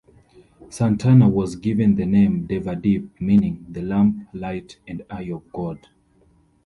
Santana 0.67 1.29
was 1.29 1.55
given 1.55 1.93
the 1.93 2.07
name 2.07 2.47
Devadip, 2.47 3.07
meaning 3.19 3.63
"The 3.69 3.83
lamp, 3.83 4.29
light 4.33 4.79
and 4.87 5.03
eye 5.11 5.29
of 5.29 5.47
God". 5.53 5.89